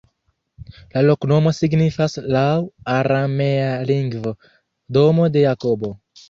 [0.93, 2.47] La loknomo signifas laŭ
[2.95, 4.35] aramea lingvo:
[4.99, 5.95] "domo de Jakobo".